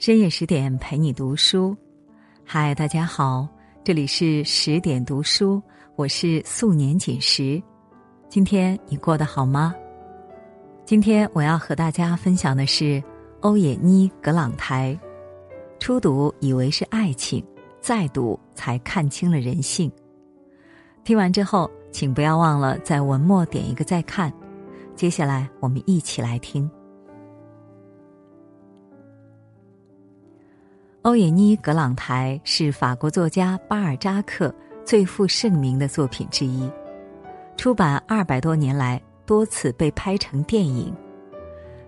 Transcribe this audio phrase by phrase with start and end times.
[0.00, 1.76] 深夜十点陪你读书，
[2.42, 3.46] 嗨，大家好，
[3.84, 5.62] 这里是十点读书，
[5.94, 7.62] 我是素年锦时。
[8.26, 9.74] 今天你过得好吗？
[10.86, 13.02] 今天我要和大家分享的是
[13.40, 14.98] 欧也妮·葛朗台。
[15.78, 17.44] 初读以为是爱情，
[17.82, 19.92] 再读才看清了人性。
[21.04, 24.32] 听完之后，请不要忘了在文末点一个再看。
[24.96, 26.70] 接下来，我们一起来听。
[31.02, 34.54] 欧也妮·葛朗台是法国作家巴尔扎克
[34.84, 36.70] 最负盛名的作品之一，
[37.56, 40.94] 出版二百多年来多次被拍成电影。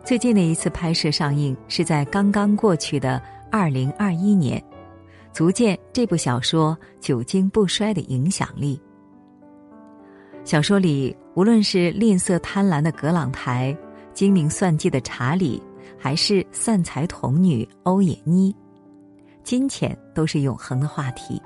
[0.03, 4.62] 最近的一次拍摄上映是在刚刚过去的二零二一年，
[5.31, 8.81] 足见这部小说久经不衰的影响力。
[10.42, 13.77] 小说里，无论是吝啬贪婪的葛朗台、
[14.15, 15.62] 精明算计的查理，
[15.98, 18.56] 还是散财童女欧也妮。
[19.42, 21.41] 金钱都是永恒的话题。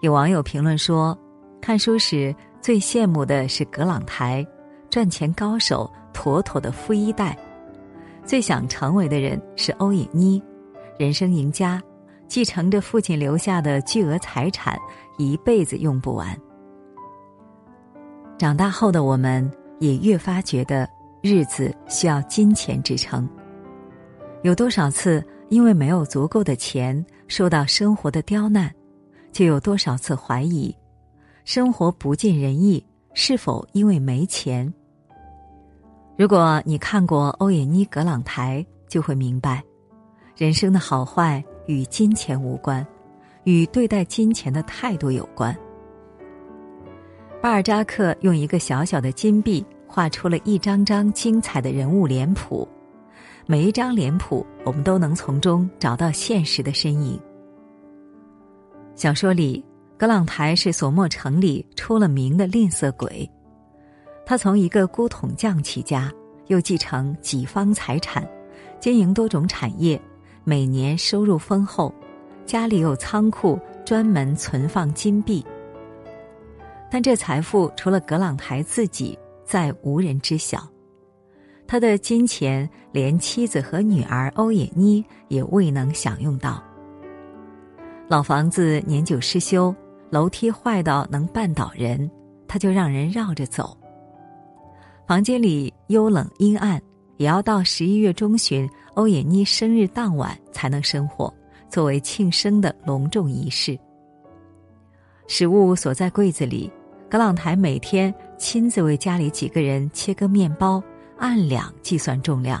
[0.00, 1.16] 有网友评论说
[1.62, 4.44] ：“看书时最羡慕的是葛朗台，
[4.90, 7.36] 赚钱高手，妥妥的富一代；
[8.24, 10.42] 最想成为的人是欧也妮，
[10.98, 11.80] 人生赢家，
[12.26, 14.76] 继承着父亲留下的巨额财产，
[15.18, 16.36] 一辈子用不完。”
[18.36, 19.48] 长大后的我们
[19.78, 20.88] 也越发觉得
[21.20, 23.28] 日子需要金钱支撑。
[24.42, 25.24] 有多少次？
[25.52, 28.72] 因为没有足够的钱，受到生活的刁难，
[29.32, 30.74] 就有多少次怀疑，
[31.44, 34.72] 生活不尽人意，是否因为没钱？
[36.16, 39.62] 如果你看过欧也妮·葛朗台，就会明白，
[40.34, 42.86] 人生的好坏与金钱无关，
[43.44, 45.54] 与对待金钱的态度有关。
[47.42, 52.66] 巴尔扎克用一个小小的金币，画出了一张张精彩的人物脸谱。
[53.46, 57.20] 每一张脸谱，我们都能从中找到现实的身影。
[58.94, 59.64] 小说里，
[59.98, 63.28] 葛朗台是索莫城里出了名的吝啬鬼。
[64.24, 66.12] 他从一个孤桶匠起家，
[66.46, 68.24] 又继承几方财产，
[68.78, 70.00] 经营多种产业，
[70.44, 71.92] 每年收入丰厚，
[72.46, 75.44] 家里有仓库专门存放金币。
[76.88, 80.71] 但这财富除了葛朗台自己，再无人知晓。
[81.72, 86.62] 他的金钱连妻子和女儿欧也妮也未能享用到。
[88.08, 89.74] 老房子年久失修，
[90.10, 92.10] 楼梯坏到能绊倒人，
[92.46, 93.74] 他就让人绕着走。
[95.06, 96.78] 房间里幽冷阴暗，
[97.16, 101.32] 也要到十一月中旬欧也妮生日当晚才能生火，
[101.70, 103.78] 作为庆生的隆重仪式。
[105.26, 106.70] 食物锁在柜子里，
[107.08, 110.84] 葛朗台每天亲自为家里几个人切割面包。
[111.22, 112.60] 按两计算重量。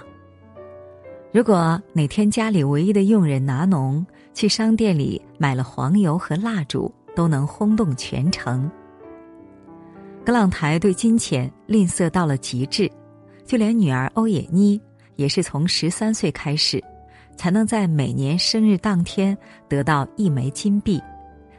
[1.32, 8.70] 如果哪天家里唯一的佣人拿农去商店里买了黄油和蜡烛，都能轰动全城。
[10.24, 12.88] 格朗台对金钱吝啬到了极致，
[13.44, 14.80] 就连女儿欧也妮
[15.16, 16.80] 也是从十三岁开始，
[17.36, 19.36] 才能在每年生日当天
[19.68, 21.02] 得到一枚金币，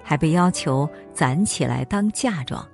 [0.02, 2.66] 还被要求攒起来当嫁妆。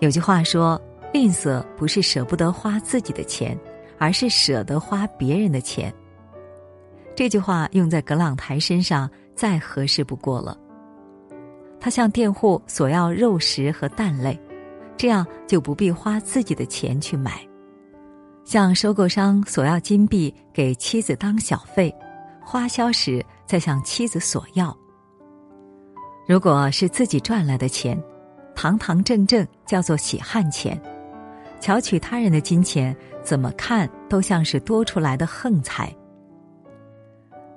[0.00, 0.80] 有句话说。
[1.12, 3.58] 吝啬不是舍不得花自己的钱，
[3.98, 5.92] 而是舍得花别人的钱。
[7.16, 10.56] 这句话用在葛朗台身上再合适不过了。
[11.80, 14.38] 他向佃户索要肉食和蛋类，
[14.96, 17.32] 这样就不必花自己的钱去买；
[18.44, 21.92] 向收购商索要金币给妻子当小费，
[22.40, 24.76] 花销时再向妻子索要。
[26.26, 28.00] 如果是自己赚来的钱，
[28.54, 30.80] 堂堂正正叫做血汗钱。
[31.60, 35.94] 巧取他人的金钱，怎么看都像是多出来的横财。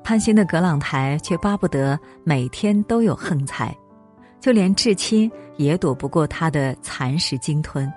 [0.03, 3.75] 贪心的葛朗台却巴不得每天都有横财，
[4.39, 7.91] 就连至亲也躲不过他的蚕食鲸吞。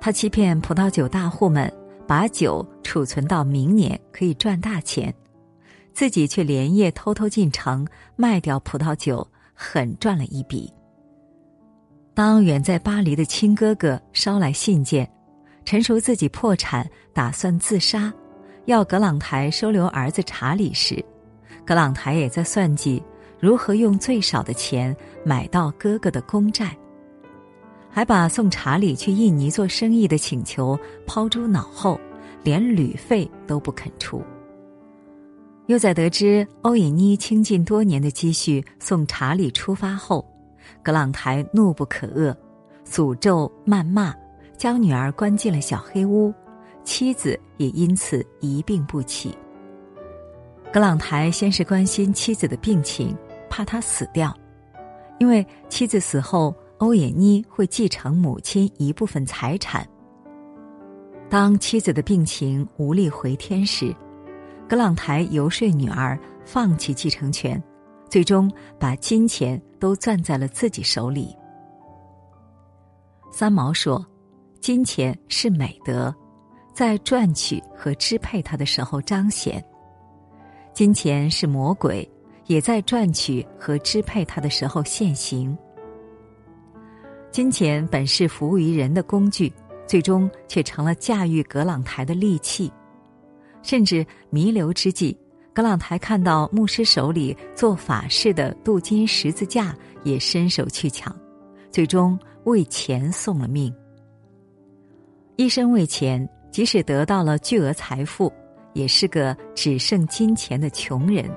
[0.00, 1.72] 他欺骗葡萄酒大户们，
[2.06, 5.14] 把酒储存到明年可以赚大钱，
[5.94, 7.86] 自己却连夜偷偷进城
[8.16, 10.70] 卖掉葡萄酒，狠赚了一笔。
[12.14, 15.08] 当远在巴黎的亲哥哥捎来信件，
[15.64, 18.12] 陈述自己破产，打算自杀，
[18.66, 21.04] 要葛朗台收留儿子查理时，
[21.64, 23.02] 葛朗台也在算计
[23.40, 26.76] 如何用最少的钱买到哥哥的公债，
[27.90, 30.78] 还把送查理去印尼做生意的请求
[31.08, 31.98] 抛诸脑后，
[32.44, 34.22] 连旅费都不肯出。
[35.66, 40.24] 又在得知欧也妮倾尽多年的积蓄送查理出发后。
[40.84, 42.36] 格朗台怒不可遏，
[42.86, 44.14] 诅咒谩骂，
[44.58, 46.32] 将女儿关进了小黑屋，
[46.84, 49.34] 妻子也因此一病不起。
[50.70, 53.16] 葛朗台先是关心妻子的病情，
[53.48, 54.36] 怕她死掉，
[55.18, 59.88] 因为妻子死后，欧也妮会继承母亲一部分财产。
[61.30, 63.94] 当妻子的病情无力回天时，
[64.68, 67.60] 葛朗台游说女儿放弃继承权，
[68.14, 71.36] 最终把金钱都攥在了自己手里。
[73.32, 74.06] 三毛说
[74.62, 76.14] ：“金钱是美德，
[76.72, 79.60] 在赚取和支配它的时候彰显；
[80.72, 82.08] 金钱是魔鬼，
[82.46, 85.58] 也在赚取和支配它的时候现形。
[87.32, 89.52] 金钱本是服务于人的工具。”
[89.88, 92.72] 最终却成了驾驭格朗台的利器，
[93.62, 95.18] 甚至弥留之际，
[95.54, 99.72] 格朗台看到牧师手里做法事的镀金十字架，
[100.02, 101.14] 也伸手去抢，
[101.70, 103.72] 最终为钱送了命。
[105.36, 108.32] 一生为钱，即使得到了巨额财富，
[108.72, 111.30] 也是个只剩金钱的穷人。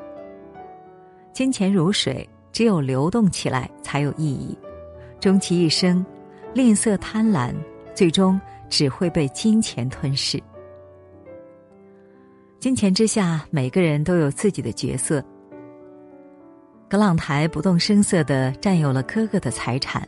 [1.31, 4.57] 金钱如水，只有流动起来才有意义。
[5.19, 6.03] 终其一生，
[6.55, 7.53] 吝啬贪婪。
[7.93, 10.39] 最终只会被金钱吞噬。
[12.59, 15.23] 金钱之下，每个人都有自己的角色。
[16.89, 20.07] 格朗台不动声色的占有了哥哥的财产，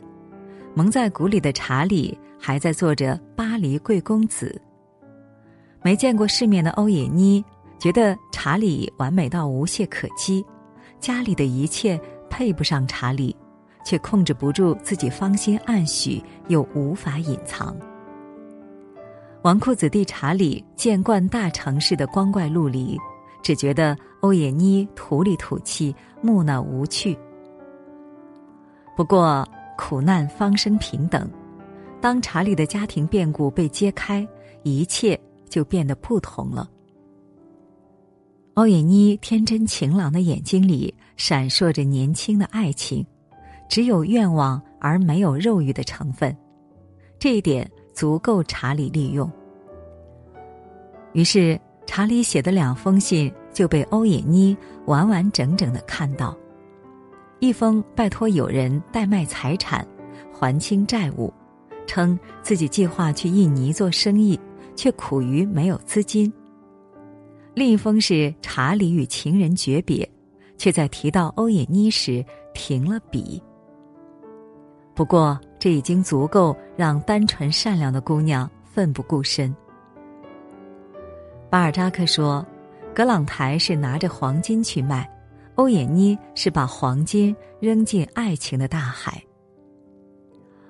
[0.74, 4.60] 蒙在鼓里的查理还在做着巴黎贵公子。
[5.82, 7.44] 没见过世面的欧也妮
[7.78, 10.44] 觉得查理完美到无懈可击，
[10.98, 13.34] 家里的一切配不上查理。
[13.82, 17.74] 却控制不住自己芳心暗许，又无法隐藏。
[19.42, 22.98] 纨绔子弟查理见惯大城市的光怪陆离，
[23.42, 27.16] 只觉得欧也妮土里土气、木讷无趣。
[28.94, 29.48] 不过
[29.78, 31.26] 苦难方生平等，
[32.02, 34.26] 当查理的家庭变故被揭开，
[34.62, 36.68] 一切就变得不同了。
[38.54, 43.04] 欧也妮天真晴朗的眼睛里闪烁着年轻的爱情。
[43.70, 46.36] 只有愿望而没有肉欲的成分，
[47.20, 49.30] 这一点足够查理利用。
[51.12, 54.56] 于是，查理写的两封信就被欧也妮
[54.86, 56.34] 完完整整的看到。
[57.40, 59.86] 一封拜托友人代卖财产，
[60.32, 61.30] 还清债务，
[61.86, 64.40] 称自己计划去印尼做生意，
[64.74, 66.32] 却苦于没有资金；
[67.52, 70.10] 另一封是查理与情人诀别，
[70.56, 72.24] 却在提到欧也妮时
[72.54, 73.42] 停了笔。
[74.94, 79.54] 不过，这已经足够让单纯善良的姑娘奋不顾身。
[81.50, 82.44] 巴尔扎克说
[82.94, 85.08] ：“格朗台是拿着黄金去卖，
[85.56, 89.22] 欧也妮是把黄金扔进爱情的大海。”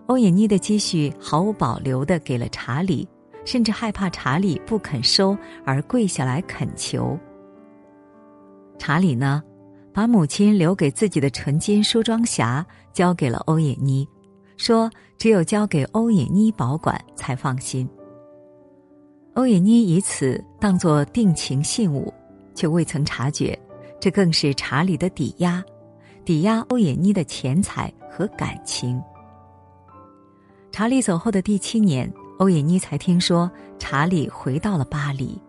[0.06, 3.08] 欧也妮的积蓄毫无保留的给了查理，
[3.44, 7.16] 甚至害怕查理不肯收而跪下来恳求。
[8.76, 9.40] 查理呢，
[9.92, 14.04] 把母亲留给自己的纯金梳妆匣交给了欧也妮。
[14.60, 17.88] 说：“只有交给欧也妮保管才放心。”
[19.32, 22.12] 欧也妮以此当作定情信物，
[22.54, 23.58] 却未曾察觉，
[23.98, 25.64] 这更是查理的抵押，
[26.26, 29.02] 抵押欧也妮的钱财和感情。
[30.70, 35.40] 查理走后的第七年，欧也妮才听说查理回到了巴黎，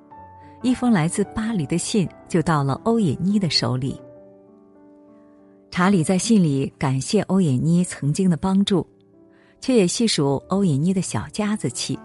[0.61, 3.99] 一封来自巴黎的信就到了欧也妮的手里。
[5.69, 8.87] 查理在信里感谢欧也妮曾经的帮助。
[9.61, 11.97] 却也细数欧也妮的小家子气，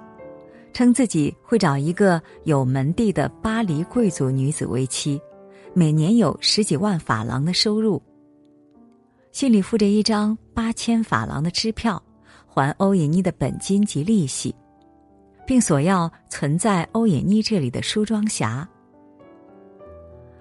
[0.73, 5.21] 称自己会找一个有门第的巴黎贵族女子为妻，
[5.73, 8.01] 每年有十几万法郎的收入。
[9.33, 12.01] 信里附着一张八千法郎的支票，
[12.47, 14.55] 还欧也妮的本金及利息，
[15.47, 18.67] 并索要存在欧也妮这里的梳妆匣。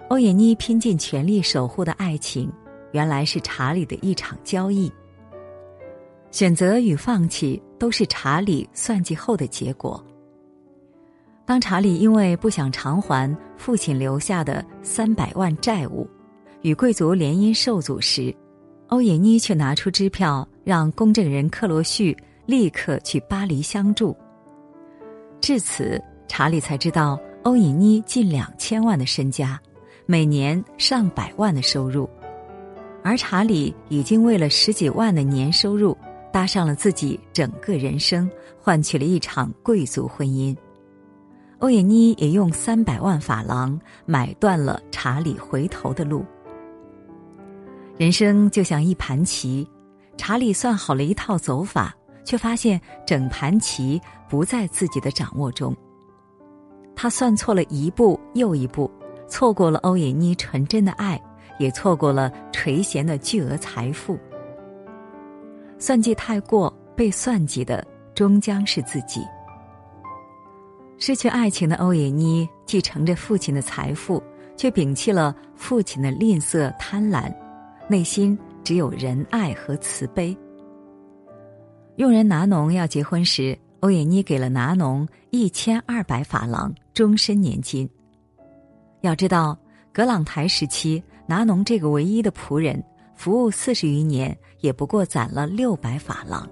[0.08, 2.52] 欧也妮拼尽全力守护的爱情，
[2.92, 4.92] 原来是查理的一场交易。
[6.30, 10.04] 选择与放弃都是查理算计后的结果。
[11.44, 16.08] 当查理因为不想偿还父亲留下的三百万债务，
[16.62, 18.34] 与贵族联姻受阻时，
[18.88, 22.16] 欧也妮却拿出支票，让公证人克罗旭
[22.46, 24.16] 立刻去巴黎相助。
[25.40, 29.60] 至此，查理才知道欧也妮近两千万的身家，
[30.04, 32.10] 每年上百万的收入，
[33.04, 35.96] 而查理已经为了十几万的年收入。
[36.36, 40.54] 搭上了自己整个人生，换取了一场贵族婚姻。
[41.60, 46.26] 欧也妮也用三百万法郎买断了查理回头的路。
[47.96, 49.66] 人生就像一盘棋，
[50.18, 55.74] 查理算好了一套走法，却发现整盘棋不在自己的掌握中。
[56.94, 58.90] 他算错了一步又一步，
[59.26, 61.18] 错过了欧也妮纯真的爱，
[61.58, 64.18] 也错过了垂涎的巨额财富。
[65.78, 69.20] 算计太过，被算计的终将是自己。
[70.98, 74.22] 失去爱情的欧也妮，继承着父亲的财富，
[74.56, 77.30] 却摒弃了父亲的吝啬贪婪，
[77.88, 80.34] 内心只有仁爱和慈悲。
[81.96, 87.88] 佣人拿农要结婚时，欧也妮给了拿农一千二百法郎终身年金。
[89.02, 89.56] 要知道，
[89.92, 92.82] 格朗台时期，拿农这个唯一的仆人
[93.16, 96.48] 服务四十余年，也不过攒了六百法郎。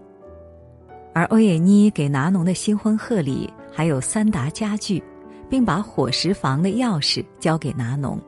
[1.13, 5.01] 而欧也妮给拿农的新婚贺礼还有三沓家具，
[5.49, 8.21] 并把伙食房的钥匙交给拿农。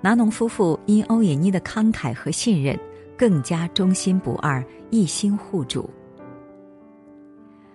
[0.00, 2.76] 拿农夫妇因欧也妮的慷慨和信任，
[3.16, 5.88] 更加忠心不二，一心护主。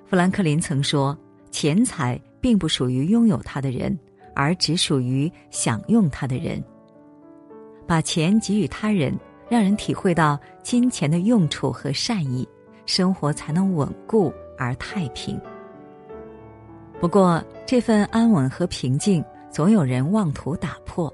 [0.05, 1.17] 富兰克林曾说
[1.51, 3.97] ：“钱财并不属于拥有它的人，
[4.35, 6.61] 而只属于享用它的人。
[7.85, 9.17] 把钱给予他人，
[9.49, 12.47] 让人体会到金钱的用处和善意。”
[12.87, 15.37] 生活才能稳固而太平。
[17.01, 21.13] 不过，这份安稳和平静，总有人妄图打破。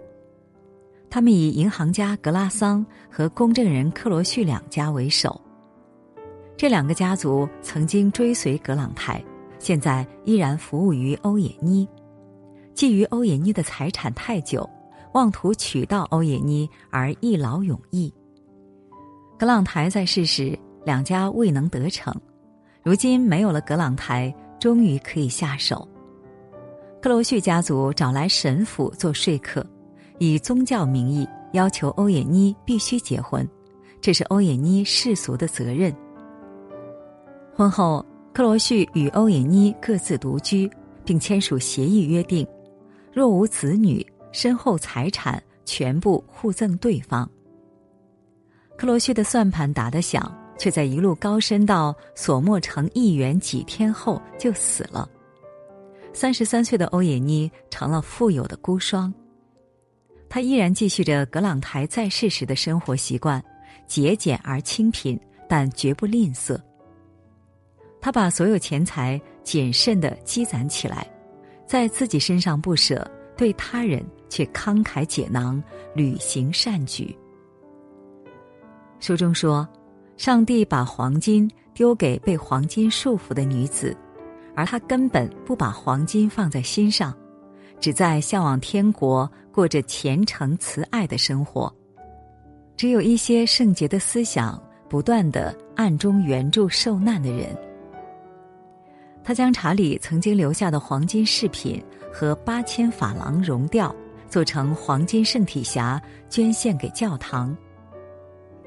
[1.09, 5.41] 他们以银行家格拉桑和公证人克罗旭两家为首。
[6.55, 9.19] 这两个家族曾经追随格朗台，
[9.57, 11.89] 现在依然服务于欧也妮，
[12.75, 14.69] 觊觎欧也妮的财产太久，
[15.13, 18.13] 妄图取到欧也妮而一劳永逸。
[19.37, 20.57] 格朗台在世时。
[20.85, 22.13] 两家未能得逞，
[22.83, 25.87] 如今没有了格朗台，终于可以下手。
[27.01, 29.65] 克罗旭家族找来神父做说客，
[30.17, 33.47] 以宗教名义要求欧也妮必须结婚，
[34.01, 35.95] 这是欧也妮世俗的责任。
[37.55, 40.69] 婚后，克罗旭与欧也妮各自独居，
[41.05, 42.45] 并签署协议，约定
[43.13, 47.25] 若无子女，身后财产全部互赠对方。
[48.83, 50.29] 克罗旭的算盘打得响。
[50.57, 55.09] 却在一路高升到索莫城议员几天后就死了。
[56.13, 59.11] 三十三岁的欧也妮成了富有的孤孀。
[60.29, 63.41] 她依然继续着格朗台在世时的生活习惯，
[63.87, 66.57] 节俭而清贫，但绝不吝啬。
[68.01, 71.07] 他把所有钱财谨慎地积攒起来，
[71.65, 75.61] 在自己身上不舍，对他人却慷慨解囊，
[75.95, 77.17] 履行善举。
[79.03, 79.67] 书中说。
[80.15, 83.97] 上帝把黄金丢给被黄金束缚的女子，
[84.55, 87.11] 而他根本不把黄金放在心上，
[87.79, 91.73] 只在向往天国，过着虔诚慈爱的生活。
[92.77, 97.57] 只有一些圣洁的思想，不断的暗中援助受难的人。
[99.23, 101.83] 他将查理曾经留下的黄金饰品
[102.13, 103.93] 和八千法郎熔掉，
[104.29, 107.53] 做成黄金圣体匣，捐献给教堂。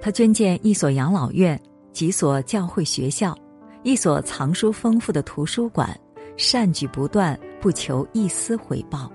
[0.06, 1.60] 他捐建一所养老院、
[1.90, 3.36] 几所教会学校、
[3.82, 5.98] 一所藏书丰富的图书馆，
[6.36, 9.10] 善举不断，不求一丝回报。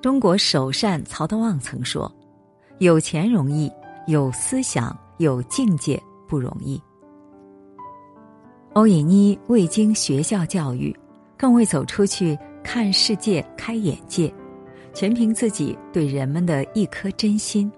[0.00, 2.10] 中国首善曹德旺曾说
[2.80, 3.70] ：“有钱容易，
[4.06, 6.80] 有思想、有境界不容易。”
[8.72, 10.96] 欧也妮未经学校教育，
[11.36, 12.34] 更未走出去
[12.64, 14.32] 看世界、开眼界，
[14.94, 17.70] 全凭自己对人们的一颗真心。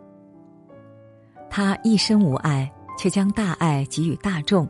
[1.51, 4.69] 他一生无爱，却将大爱给予大众，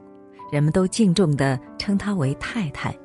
[0.51, 2.97] 人们都敬重地称她为太太。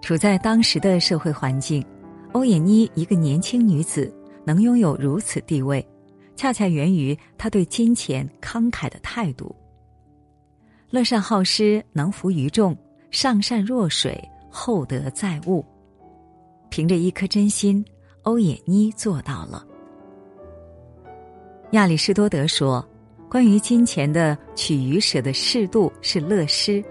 [0.00, 1.84] 处在当时的社会环境，
[2.32, 5.86] 欧也妮一个年轻女子能拥有如此地位，
[6.36, 9.54] 恰恰源于她对金钱慷慨的态度。
[10.90, 12.76] 乐善好施，能服于众，
[13.10, 15.64] 上善若水，厚德载物。
[16.70, 17.84] 凭着一颗真心，
[18.22, 19.66] 欧也妮做到了。
[21.72, 22.82] 亚里士多德说
[23.28, 26.82] ：“关于金钱的取与舍的适度是乐施，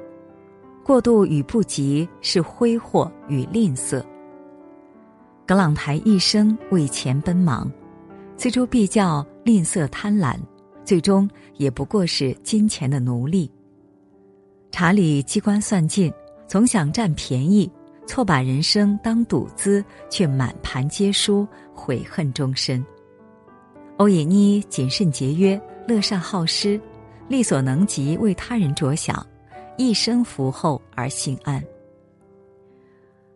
[0.83, 4.03] 过度与不及是挥霍与吝啬。”
[5.47, 7.71] 格朗台一生为钱奔忙，
[8.37, 10.35] 锱铢必较、吝啬贪婪，
[10.85, 13.51] 最终也不过是金钱的奴隶。
[14.69, 16.13] 查理机关算尽，
[16.47, 17.67] 总想占便宜，
[18.05, 22.85] 错把人生当赌资，却满盘皆输，悔恨终身。
[23.97, 26.79] 欧也妮谨慎节约，乐善好施，
[27.27, 29.25] 力所能及为他人着想，
[29.75, 31.63] 一生福厚而心安。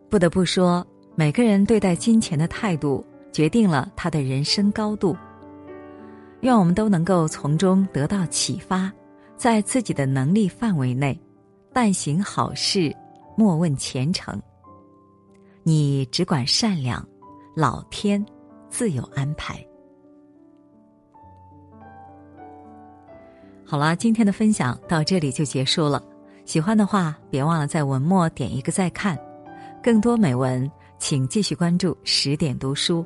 [0.07, 5.17] 不得不说，每个人对待金钱的态度，决定了他的人生高度。
[6.41, 8.91] 愿我们都能够从中得到启发，
[9.35, 11.19] 在自己的能力范围内，
[11.73, 12.95] 但行好事，
[13.35, 14.39] 莫问前程。
[15.63, 17.03] 你只管善良，
[17.55, 18.23] 老天
[18.69, 19.63] 自有安排。
[23.71, 26.03] 好了，今天的分享到这里就结束了。
[26.43, 29.17] 喜欢的话，别忘了在文末点一个再看。
[29.81, 33.05] 更多美文，请继续关注十点读书。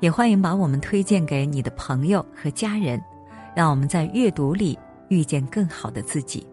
[0.00, 3.00] 也欢迎把我们推荐给你的朋友和家人，
[3.54, 4.76] 让我们在阅读里
[5.10, 6.44] 遇见更好的自己。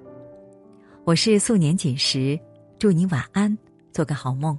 [1.04, 2.40] 我是素年锦时，
[2.78, 3.58] 祝你晚安，
[3.92, 4.56] 做个好梦。